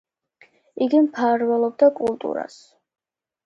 [0.85, 2.61] იგი მფარველობდა კულტურას.